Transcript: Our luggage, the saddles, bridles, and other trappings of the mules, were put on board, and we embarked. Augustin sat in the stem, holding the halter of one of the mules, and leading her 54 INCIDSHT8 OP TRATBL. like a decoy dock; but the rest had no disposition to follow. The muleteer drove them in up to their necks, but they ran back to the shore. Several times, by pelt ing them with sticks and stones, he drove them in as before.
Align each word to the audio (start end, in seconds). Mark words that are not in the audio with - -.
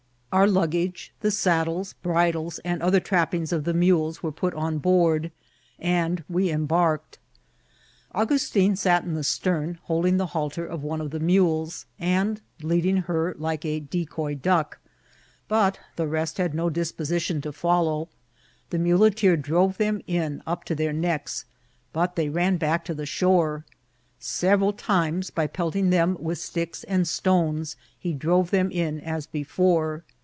Our 0.33 0.47
luggage, 0.47 1.11
the 1.19 1.29
saddles, 1.29 1.91
bridles, 2.01 2.59
and 2.59 2.81
other 2.81 3.01
trappings 3.01 3.51
of 3.51 3.65
the 3.65 3.73
mules, 3.73 4.23
were 4.23 4.31
put 4.31 4.53
on 4.53 4.77
board, 4.77 5.29
and 5.77 6.23
we 6.29 6.49
embarked. 6.49 7.19
Augustin 8.15 8.77
sat 8.77 9.03
in 9.03 9.13
the 9.13 9.25
stem, 9.25 9.79
holding 9.83 10.15
the 10.15 10.27
halter 10.27 10.65
of 10.65 10.83
one 10.83 11.01
of 11.01 11.11
the 11.11 11.19
mules, 11.19 11.85
and 11.99 12.39
leading 12.61 12.95
her 12.95 13.33
54 13.33 13.33
INCIDSHT8 13.33 13.33
OP 13.33 13.33
TRATBL. 13.35 13.41
like 13.41 13.65
a 13.65 13.79
decoy 13.81 14.35
dock; 14.35 14.79
but 15.49 15.79
the 15.97 16.07
rest 16.07 16.37
had 16.37 16.53
no 16.55 16.69
disposition 16.69 17.41
to 17.41 17.51
follow. 17.51 18.07
The 18.69 18.79
muleteer 18.79 19.35
drove 19.35 19.75
them 19.77 19.99
in 20.07 20.41
up 20.47 20.63
to 20.63 20.75
their 20.75 20.93
necks, 20.93 21.43
but 21.91 22.15
they 22.15 22.29
ran 22.29 22.55
back 22.55 22.85
to 22.85 22.93
the 22.93 23.05
shore. 23.05 23.65
Several 24.17 24.71
times, 24.71 25.29
by 25.29 25.47
pelt 25.47 25.75
ing 25.75 25.89
them 25.89 26.15
with 26.21 26.37
sticks 26.37 26.85
and 26.85 27.05
stones, 27.05 27.75
he 27.99 28.13
drove 28.13 28.51
them 28.51 28.71
in 28.71 29.01
as 29.01 29.27
before. 29.27 30.05